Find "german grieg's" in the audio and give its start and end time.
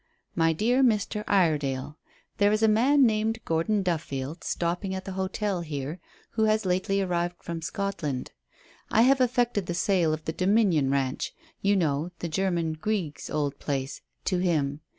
12.29-13.29